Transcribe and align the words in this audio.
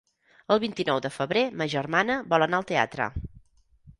El 0.53 0.59
vint-i-nou 0.63 1.01
de 1.07 1.11
febrer 1.17 1.43
ma 1.61 1.69
germana 1.75 2.17
vol 2.33 2.45
anar 2.47 2.61
al 2.61 2.67
teatre. 2.73 3.09